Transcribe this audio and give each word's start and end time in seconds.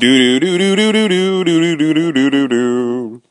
Do 0.00 0.40
do 0.40 0.56
do 0.56 0.76
do 0.76 0.92
do 0.92 1.08
do 1.10 1.44
do 1.44 1.60
do 1.60 1.76
do 1.76 1.92
do 1.92 2.12
do 2.12 2.30
do 2.30 2.48
do. 2.48 3.22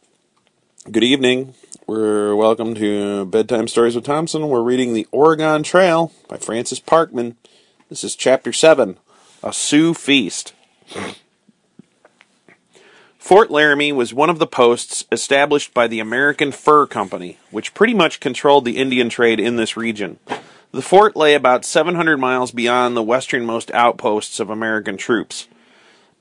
Good 0.91 1.03
evening. 1.03 1.55
We're 1.87 2.35
welcome 2.35 2.75
to 2.75 3.25
Bedtime 3.25 3.67
Stories 3.67 3.95
with 3.95 4.05
Thompson. 4.05 4.49
We're 4.49 4.61
reading 4.61 4.93
The 4.93 5.07
Oregon 5.11 5.63
Trail 5.63 6.11
by 6.27 6.37
Francis 6.37 6.79
Parkman. 6.79 7.37
This 7.89 8.03
is 8.03 8.15
chapter 8.15 8.53
7 8.53 8.97
A 9.41 9.51
Sioux 9.51 9.95
Feast. 9.95 10.53
Fort 13.17 13.49
Laramie 13.49 13.91
was 13.91 14.13
one 14.13 14.29
of 14.29 14.37
the 14.37 14.45
posts 14.45 15.05
established 15.11 15.73
by 15.73 15.87
the 15.87 15.99
American 15.99 16.51
Fur 16.51 16.85
Company, 16.85 17.39
which 17.49 17.73
pretty 17.73 17.95
much 17.95 18.19
controlled 18.19 18.65
the 18.65 18.77
Indian 18.77 19.09
trade 19.09 19.39
in 19.39 19.55
this 19.55 19.75
region. 19.75 20.19
The 20.71 20.83
fort 20.83 21.15
lay 21.15 21.33
about 21.33 21.65
700 21.65 22.17
miles 22.17 22.51
beyond 22.51 22.95
the 22.95 23.01
westernmost 23.01 23.71
outposts 23.71 24.39
of 24.39 24.51
American 24.51 24.97
troops. 24.97 25.47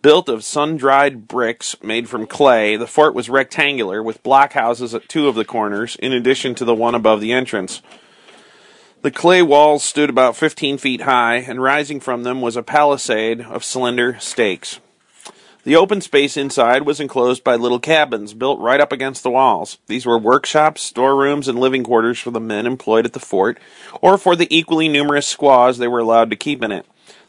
Built 0.01 0.29
of 0.29 0.45
sun 0.45 0.77
dried 0.77 1.27
bricks 1.27 1.75
made 1.82 2.09
from 2.09 2.29
clay, 2.29 2.77
the 2.77 2.86
fort 2.86 3.17
was 3.17 3.29
rectangular 3.29 4.00
with 4.00 4.22
blockhouses 4.22 4.95
at 4.95 5.09
two 5.09 5.27
of 5.27 5.35
the 5.35 5.45
corners, 5.45 5.96
in 5.96 6.13
addition 6.13 6.55
to 6.55 6.64
the 6.64 6.75
one 6.75 6.95
above 6.95 7.21
the 7.21 7.32
entrance. 7.32 7.82
The 9.03 9.11
clay 9.11 9.43
walls 9.43 9.82
stood 9.82 10.08
about 10.08 10.36
15 10.36 10.79
feet 10.79 11.00
high, 11.00 11.36
and 11.39 11.61
rising 11.61 11.99
from 11.99 12.22
them 12.22 12.41
was 12.41 12.55
a 12.55 12.63
palisade 12.63 13.41
of 13.41 13.64
slender 13.64 14.17
stakes. 14.21 14.79
The 15.64 15.75
open 15.75 16.00
space 16.00 16.36
inside 16.36 16.83
was 16.83 17.00
enclosed 17.00 17.43
by 17.43 17.57
little 17.57 17.80
cabins 17.80 18.35
built 18.35 18.61
right 18.61 18.80
up 18.80 18.93
against 18.93 19.25
the 19.25 19.30
walls. 19.30 19.79
These 19.89 20.07
were 20.07 20.17
workshops, 20.17 20.80
storerooms, 20.80 21.49
and 21.49 21.58
living 21.58 21.83
quarters 21.83 22.21
for 22.21 22.30
the 22.30 22.39
men 22.39 22.67
employed 22.67 23.05
at 23.05 23.14
the 23.14 23.21
fort, 23.21 23.58
or 24.00 24.17
for 24.17 24.36
the 24.36 24.46
equally 24.57 24.89
numerous 24.89 25.27
squaws 25.27 25.79
they 25.79 25.89
were 25.89 25.99
allowed 25.99 26.30
to 26.30 26.36
keep 26.36 26.63
in 26.63 26.71
it. 26.71 26.86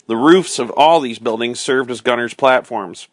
The 0.09 0.17
roofs 0.17 0.57
of 0.57 0.71
all 0.71 1.01
these 1.01 1.19
buildings 1.19 1.59
served 1.59 1.91
as 1.91 2.01
gunners' 2.01 2.33
platforms. 2.33 3.07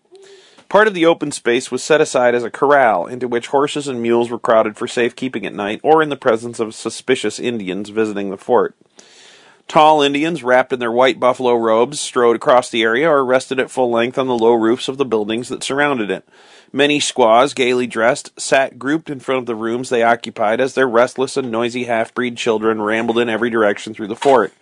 Part 0.71 0.89
of 0.89 0.95
the 0.95 1.05
open 1.05 1.31
space 1.31 1.71
was 1.71 1.83
set 1.83 2.01
aside 2.01 2.35
as 2.35 2.43
a 2.43 2.51
corral 2.51 3.07
into 3.07 3.29
which 3.29 3.49
horses 3.49 3.87
and 3.87 4.01
mules 4.01 4.31
were 4.31 4.39
crowded 4.39 4.79
for 4.79 4.89
safekeeping 4.89 5.45
at 5.45 5.53
night 5.53 5.79
or 5.83 6.03
in 6.03 6.09
the 6.09 6.17
presence 6.17 6.59
of 6.59 6.75
suspicious 6.75 7.39
Indians 7.39 7.91
visiting 7.91 8.31
the 8.31 8.39
fort. 8.39 8.75
Tall 9.69 10.01
Indians, 10.01 10.43
wrapped 10.43 10.73
in 10.73 10.79
their 10.79 10.91
white 10.91 11.21
buffalo 11.21 11.55
robes, 11.55 12.01
strode 12.01 12.37
across 12.37 12.71
the 12.71 12.83
area 12.83 13.11
or 13.11 13.27
rested 13.27 13.61
at 13.61 13.71
full 13.71 13.91
length 13.91 14.17
on 14.17 14.27
the 14.27 14.39
low 14.39 14.55
roofs 14.55 14.89
of 14.89 14.97
the 14.97 15.05
buildings 15.05 15.51
that 15.51 15.63
surrounded 15.63 16.11
it. 16.11 16.27
Many 16.73 16.99
squaws, 16.99 17.53
gaily 17.53 17.87
dressed, 17.87 18.41
sat 18.41 18.79
grouped 18.79 19.11
in 19.11 19.21
front 19.21 19.41
of 19.41 19.47
the 19.47 19.55
rooms 19.55 19.91
they 19.91 20.03
occupied 20.03 20.63
as 20.63 20.73
their 20.73 20.89
restless 20.89 21.37
and 21.37 21.51
noisy 21.51 21.85
half 21.85 22.15
breed 22.15 22.39
children 22.39 22.81
rambled 22.81 23.19
in 23.19 23.29
every 23.29 23.51
direction 23.51 23.93
through 23.93 24.09
the 24.09 24.17
fort. 24.17 24.55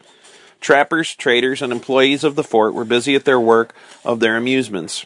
Trappers, 0.64 1.14
traders, 1.14 1.60
and 1.60 1.70
employees 1.70 2.24
of 2.24 2.36
the 2.36 2.42
fort 2.42 2.72
were 2.72 2.86
busy 2.86 3.14
at 3.14 3.26
their 3.26 3.38
work 3.38 3.74
of 4.02 4.20
their 4.20 4.34
amusements. 4.34 5.04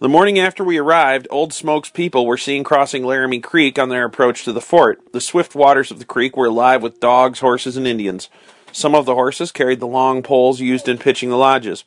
The 0.00 0.08
morning 0.08 0.36
after 0.36 0.64
we 0.64 0.78
arrived, 0.78 1.28
Old 1.30 1.52
Smoke's 1.52 1.90
people 1.90 2.26
were 2.26 2.36
seen 2.36 2.64
crossing 2.64 3.04
Laramie 3.04 3.38
Creek 3.38 3.78
on 3.78 3.88
their 3.88 4.04
approach 4.04 4.42
to 4.42 4.52
the 4.52 4.60
fort. 4.60 5.00
The 5.12 5.20
swift 5.20 5.54
waters 5.54 5.92
of 5.92 6.00
the 6.00 6.04
creek 6.04 6.36
were 6.36 6.46
alive 6.46 6.82
with 6.82 6.98
dogs, 6.98 7.38
horses, 7.38 7.76
and 7.76 7.86
Indians. 7.86 8.28
Some 8.72 8.96
of 8.96 9.06
the 9.06 9.14
horses 9.14 9.52
carried 9.52 9.78
the 9.78 9.86
long 9.86 10.24
poles 10.24 10.58
used 10.58 10.88
in 10.88 10.98
pitching 10.98 11.30
the 11.30 11.36
lodges. 11.36 11.84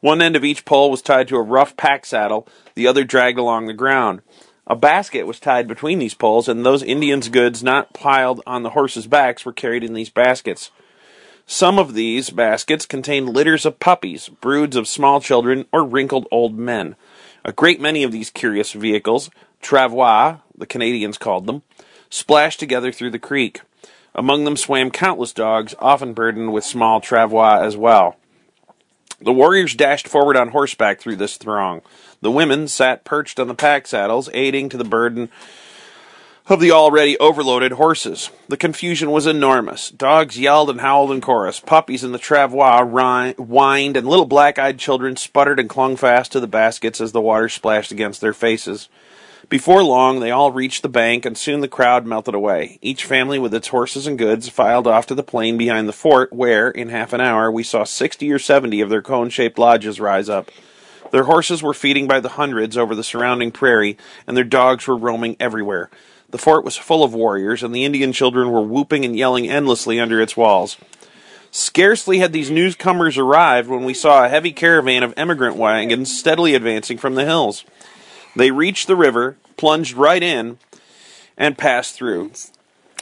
One 0.00 0.20
end 0.20 0.34
of 0.34 0.44
each 0.44 0.64
pole 0.64 0.90
was 0.90 1.00
tied 1.00 1.28
to 1.28 1.36
a 1.36 1.42
rough 1.42 1.76
pack 1.76 2.06
saddle, 2.06 2.48
the 2.74 2.88
other 2.88 3.04
dragged 3.04 3.38
along 3.38 3.66
the 3.66 3.72
ground. 3.72 4.22
A 4.66 4.74
basket 4.74 5.28
was 5.28 5.38
tied 5.38 5.68
between 5.68 6.00
these 6.00 6.14
poles, 6.14 6.48
and 6.48 6.66
those 6.66 6.82
Indians' 6.82 7.28
goods 7.28 7.62
not 7.62 7.94
piled 7.94 8.42
on 8.48 8.64
the 8.64 8.70
horses' 8.70 9.06
backs 9.06 9.44
were 9.44 9.52
carried 9.52 9.84
in 9.84 9.94
these 9.94 10.10
baskets. 10.10 10.72
Some 11.50 11.78
of 11.78 11.94
these 11.94 12.28
baskets 12.28 12.84
contained 12.84 13.30
litters 13.30 13.64
of 13.64 13.80
puppies, 13.80 14.28
broods 14.28 14.76
of 14.76 14.86
small 14.86 15.18
children, 15.18 15.64
or 15.72 15.82
wrinkled 15.82 16.28
old 16.30 16.58
men. 16.58 16.94
A 17.42 17.52
great 17.52 17.80
many 17.80 18.02
of 18.02 18.12
these 18.12 18.28
curious 18.28 18.72
vehicles, 18.72 19.30
travois, 19.62 20.40
the 20.54 20.66
Canadians 20.66 21.16
called 21.16 21.46
them, 21.46 21.62
splashed 22.10 22.60
together 22.60 22.92
through 22.92 23.12
the 23.12 23.18
creek. 23.18 23.62
Among 24.14 24.44
them 24.44 24.58
swam 24.58 24.90
countless 24.90 25.32
dogs, 25.32 25.74
often 25.78 26.12
burdened 26.12 26.52
with 26.52 26.64
small 26.64 27.00
travois 27.00 27.62
as 27.62 27.78
well. 27.78 28.16
The 29.18 29.32
warriors 29.32 29.74
dashed 29.74 30.06
forward 30.06 30.36
on 30.36 30.48
horseback 30.48 31.00
through 31.00 31.16
this 31.16 31.38
throng. 31.38 31.80
The 32.20 32.30
women 32.30 32.68
sat 32.68 33.04
perched 33.04 33.40
on 33.40 33.48
the 33.48 33.54
pack 33.54 33.86
saddles, 33.86 34.28
aiding 34.34 34.68
to 34.68 34.76
the 34.76 34.84
burden 34.84 35.30
of 36.48 36.60
the 36.60 36.70
already 36.70 37.18
overloaded 37.18 37.72
horses. 37.72 38.30
The 38.48 38.56
confusion 38.56 39.10
was 39.10 39.26
enormous. 39.26 39.90
Dogs 39.90 40.38
yelled 40.38 40.70
and 40.70 40.80
howled 40.80 41.12
in 41.12 41.20
chorus. 41.20 41.60
Puppies 41.60 42.02
in 42.02 42.12
the 42.12 42.18
travois 42.18 43.34
whined, 43.36 43.96
and 43.96 44.08
little 44.08 44.24
black 44.24 44.58
eyed 44.58 44.78
children 44.78 45.16
sputtered 45.16 45.60
and 45.60 45.68
clung 45.68 45.96
fast 45.96 46.32
to 46.32 46.40
the 46.40 46.46
baskets 46.46 47.02
as 47.02 47.12
the 47.12 47.20
water 47.20 47.50
splashed 47.50 47.92
against 47.92 48.22
their 48.22 48.32
faces. 48.32 48.88
Before 49.50 49.82
long, 49.82 50.20
they 50.20 50.30
all 50.30 50.50
reached 50.50 50.82
the 50.82 50.88
bank, 50.88 51.24
and 51.24 51.36
soon 51.36 51.60
the 51.60 51.68
crowd 51.68 52.06
melted 52.06 52.34
away. 52.34 52.78
Each 52.82 53.04
family 53.04 53.38
with 53.38 53.54
its 53.54 53.68
horses 53.68 54.06
and 54.06 54.18
goods 54.18 54.48
filed 54.48 54.86
off 54.86 55.06
to 55.06 55.14
the 55.14 55.22
plain 55.22 55.56
behind 55.58 55.88
the 55.88 55.92
fort, 55.92 56.32
where, 56.32 56.70
in 56.70 56.88
half 56.88 57.12
an 57.12 57.20
hour, 57.20 57.50
we 57.50 57.62
saw 57.62 57.84
sixty 57.84 58.30
or 58.32 58.38
seventy 58.38 58.80
of 58.80 58.90
their 58.90 59.02
cone 59.02 59.30
shaped 59.30 59.58
lodges 59.58 60.00
rise 60.00 60.28
up. 60.28 60.50
Their 61.12 61.24
horses 61.24 61.62
were 61.62 61.72
feeding 61.72 62.06
by 62.06 62.20
the 62.20 62.30
hundreds 62.30 62.76
over 62.76 62.94
the 62.94 63.04
surrounding 63.04 63.50
prairie, 63.50 63.96
and 64.26 64.36
their 64.36 64.44
dogs 64.44 64.86
were 64.86 64.96
roaming 64.96 65.36
everywhere. 65.40 65.88
The 66.30 66.38
fort 66.38 66.64
was 66.64 66.76
full 66.76 67.02
of 67.02 67.14
warriors, 67.14 67.62
and 67.62 67.74
the 67.74 67.84
Indian 67.84 68.12
children 68.12 68.50
were 68.50 68.60
whooping 68.60 69.04
and 69.04 69.16
yelling 69.16 69.48
endlessly 69.48 69.98
under 69.98 70.20
its 70.20 70.36
walls. 70.36 70.76
Scarcely 71.50 72.18
had 72.18 72.34
these 72.34 72.50
newcomers 72.50 73.16
arrived 73.16 73.68
when 73.68 73.84
we 73.84 73.94
saw 73.94 74.24
a 74.24 74.28
heavy 74.28 74.52
caravan 74.52 75.02
of 75.02 75.14
emigrant 75.16 75.56
wagons 75.56 76.16
steadily 76.16 76.54
advancing 76.54 76.98
from 76.98 77.14
the 77.14 77.24
hills. 77.24 77.64
They 78.36 78.50
reached 78.50 78.86
the 78.86 78.96
river, 78.96 79.38
plunged 79.56 79.96
right 79.96 80.22
in, 80.22 80.58
and 81.38 81.56
passed 81.56 81.94
through. 81.94 82.32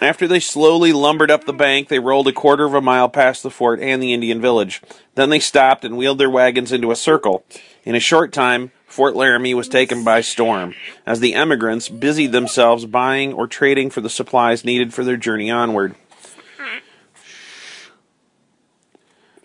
After 0.01 0.29
they 0.29 0.41
slowly 0.41 0.93
lumbered 0.93 1.31
up 1.31 1.45
the 1.45 1.53
bank, 1.53 1.89
they 1.89 1.99
rolled 1.99 2.29
a 2.29 2.33
quarter 2.33 2.65
of 2.65 2.75
a 2.75 2.81
mile 2.81 3.09
past 3.09 3.43
the 3.43 3.51
fort 3.51 3.81
and 3.81 4.01
the 4.01 4.13
Indian 4.13 4.41
village. 4.41 4.83
Then 5.15 5.31
they 5.31 5.41
stopped 5.41 5.85
and 5.85 5.97
wheeled 5.97 6.19
their 6.19 6.31
wagons 6.31 6.71
into 6.71 6.91
a 6.91 6.97
circle. 6.97 7.45
In 7.83 7.95
a 7.95 8.01
short 8.01 8.33
time, 8.33 8.71
Fort 8.97 9.15
Laramie 9.15 9.53
was 9.53 9.69
taken 9.69 10.05
by 10.05 10.23
storm, 10.23 10.75
as 11.05 11.21
the 11.21 11.35
emigrants 11.35 11.91
busied 11.91 12.33
themselves 12.33 12.87
buying 12.87 13.35
or 13.35 13.47
trading 13.47 13.91
for 13.91 14.01
the 14.01 14.09
supplies 14.09 14.65
needed 14.65 14.95
for 14.95 15.05
their 15.05 15.19
journey 15.19 15.51
onward. 15.51 15.95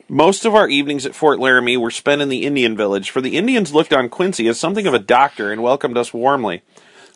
Most 0.07 0.45
of 0.45 0.55
our 0.55 0.69
evenings 0.69 1.05
at 1.05 1.15
Fort 1.15 1.37
Laramie 1.37 1.75
were 1.75 1.91
spent 1.91 2.21
in 2.21 2.29
the 2.29 2.45
Indian 2.45 2.77
village, 2.77 3.09
for 3.09 3.19
the 3.19 3.35
Indians 3.35 3.73
looked 3.73 3.91
on 3.91 4.07
Quincy 4.07 4.47
as 4.47 4.57
something 4.57 4.87
of 4.87 4.93
a 4.93 4.99
doctor 4.99 5.51
and 5.51 5.61
welcomed 5.61 5.97
us 5.97 6.13
warmly. 6.13 6.61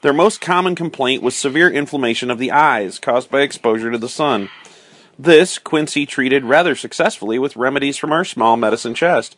Their 0.01 0.11
most 0.11 0.41
common 0.41 0.75
complaint 0.75 1.23
was 1.23 1.37
severe 1.37 1.69
inflammation 1.69 2.29
of 2.29 2.37
the 2.37 2.51
eyes 2.51 2.99
caused 2.99 3.31
by 3.31 3.43
exposure 3.43 3.91
to 3.91 3.97
the 3.97 4.09
sun. 4.09 4.49
This 5.17 5.57
Quincy 5.57 6.05
treated 6.05 6.43
rather 6.43 6.75
successfully 6.75 7.39
with 7.39 7.55
remedies 7.55 7.95
from 7.95 8.11
our 8.11 8.25
small 8.25 8.57
medicine 8.57 8.93
chest. 8.93 9.37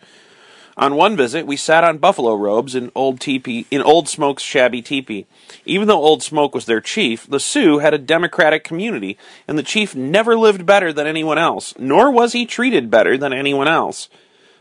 On 0.77 0.93
one 0.93 1.17
visit, 1.17 1.47
we 1.47 1.57
sat 1.57 1.83
on 1.83 1.97
buffalo 1.97 2.35
robes 2.35 2.75
in 2.75 2.91
old 2.93 3.19
teepee 3.19 3.65
in 3.71 3.81
Old 3.81 4.07
Smoke's 4.07 4.43
shabby 4.43 4.83
teepee. 4.83 5.25
Even 5.65 5.87
though 5.87 6.03
Old 6.03 6.21
Smoke 6.21 6.53
was 6.53 6.65
their 6.65 6.81
chief, 6.81 7.25
the 7.25 7.39
Sioux 7.39 7.79
had 7.79 7.95
a 7.95 7.97
democratic 7.97 8.63
community, 8.63 9.17
and 9.47 9.57
the 9.57 9.63
chief 9.63 9.95
never 9.95 10.37
lived 10.37 10.67
better 10.67 10.93
than 10.93 11.07
anyone 11.07 11.39
else, 11.39 11.73
nor 11.79 12.11
was 12.11 12.33
he 12.33 12.45
treated 12.45 12.91
better 12.91 13.17
than 13.17 13.33
anyone 13.33 13.67
else. 13.67 14.07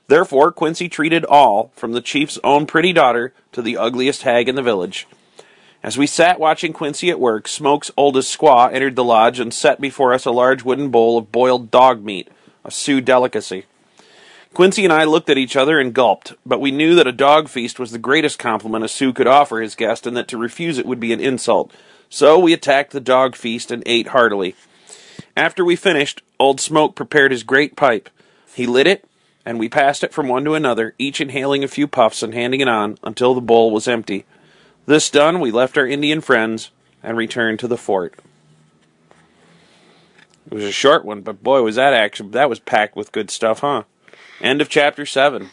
Therefore, 0.09 0.53
Quincy 0.53 0.89
treated 0.89 1.27
all, 1.27 1.71
from 1.75 1.93
the 1.93 2.01
chief's 2.01 2.39
own 2.43 2.65
pretty 2.65 2.95
daughter 2.95 3.35
to 3.53 3.61
the 3.61 3.77
ugliest 3.77 4.23
hag 4.23 4.49
in 4.49 4.55
the 4.55 4.63
village. 4.63 5.07
As 5.83 5.99
we 5.99 6.07
sat 6.07 6.41
watching 6.41 6.73
Quincy 6.73 7.11
at 7.11 7.21
work, 7.21 7.47
Smoke's 7.47 7.91
oldest 7.95 8.37
squaw 8.37 8.73
entered 8.73 8.97
the 8.97 9.05
lodge 9.05 9.39
and 9.39 9.53
set 9.53 9.83
before 9.83 10.15
us 10.15 10.25
a 10.25 10.31
large 10.31 10.65
wooden 10.65 10.89
bowl 10.89 11.19
of 11.19 11.31
boiled 11.31 11.71
dog 11.71 12.03
meat, 12.03 12.29
a 12.65 12.71
Sioux 12.71 13.03
delicacy. 13.03 13.67
Quincy 14.57 14.85
and 14.85 14.93
I 14.93 15.05
looked 15.05 15.29
at 15.29 15.37
each 15.37 15.55
other 15.55 15.79
and 15.79 15.93
gulped, 15.93 16.33
but 16.47 16.63
we 16.63 16.71
knew 16.71 16.95
that 16.95 17.07
a 17.07 17.13
dog 17.13 17.51
feast 17.51 17.79
was 17.79 17.91
the 17.91 17.99
greatest 17.99 18.39
compliment 18.39 18.87
a 18.87 18.89
Sioux 18.89 19.13
could 19.13 19.27
offer 19.27 19.61
his 19.61 19.75
guest 19.75 20.07
and 20.07 20.17
that 20.17 20.29
to 20.29 20.39
refuse 20.39 20.79
it 20.79 20.87
would 20.87 20.99
be 20.99 21.13
an 21.13 21.21
insult. 21.21 21.71
So 22.09 22.39
we 22.39 22.55
attacked 22.55 22.93
the 22.93 22.99
dog 22.99 23.37
feast 23.37 23.71
and 23.71 23.83
ate 23.85 24.07
heartily. 24.07 24.55
After 25.37 25.63
we 25.63 25.77
finished, 25.77 26.23
Old 26.41 26.59
Smoke 26.59 26.95
prepared 26.95 27.33
his 27.33 27.43
great 27.43 27.77
pipe. 27.77 28.09
He 28.55 28.65
lit 28.65 28.87
it, 28.87 29.05
and 29.45 29.59
we 29.59 29.69
passed 29.69 30.03
it 30.03 30.15
from 30.15 30.27
one 30.27 30.47
to 30.47 30.55
another, 30.55 30.95
each 30.99 31.21
inhaling 31.21 31.63
a 31.63 31.69
few 31.69 31.87
puffs 31.87 32.23
and 32.23 32.33
handing 32.33 32.63
it 32.63 32.69
on 32.69 32.97
until 33.03 33.35
the 33.35 33.43
bowl 33.43 33.71
was 33.71 33.87
empty. 33.87 34.25
This 34.87 35.11
done, 35.11 35.39
we 35.39 35.51
left 35.51 35.77
our 35.77 35.87
Indian 35.87 36.23
friends 36.23 36.71
and 37.03 37.19
returned 37.19 37.59
to 37.59 37.69
the 37.69 37.77
fort. 37.77 38.15
It 40.47 40.55
was 40.55 40.65
a 40.65 40.73
short 40.73 41.05
one, 41.05 41.21
but 41.21 41.43
boy, 41.43 41.61
was 41.61 41.77
that 41.77 41.93
action! 41.93 42.31
That 42.31 42.49
was 42.49 42.59
packed 42.59 42.97
with 42.97 43.13
good 43.13 43.31
stuff, 43.31 43.59
huh? 43.59 43.83
End 44.41 44.61
of 44.61 44.69
chapter 44.69 45.07
7. 45.07 45.51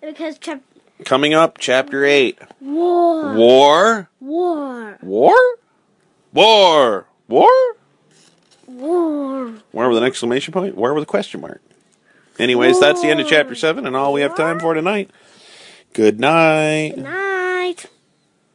Because 0.00 0.38
chap- 0.38 0.62
Coming 1.04 1.34
up, 1.34 1.58
chapter 1.58 2.04
8. 2.04 2.38
war, 2.60 3.34
War? 3.34 4.08
war, 4.20 4.98
War? 5.02 5.34
War? 6.32 7.06
War? 7.28 7.48
war. 8.66 9.52
War 9.72 9.88
with 9.88 9.98
an 9.98 10.04
exclamation 10.04 10.52
point? 10.52 10.74
War 10.74 10.94
with 10.94 11.02
a 11.02 11.06
question 11.06 11.40
mark. 11.40 11.60
Anyways, 12.38 12.78
that's 12.80 13.00
the 13.02 13.08
end 13.08 13.20
of 13.20 13.26
chapter 13.28 13.54
7 13.54 13.86
and 13.86 13.94
all 13.96 14.12
we 14.12 14.20
have 14.22 14.36
time 14.36 14.58
for 14.60 14.74
tonight. 14.74 15.10
Good 15.92 16.18
night. 16.20 16.92
Good 16.94 17.04
night. 17.04 17.25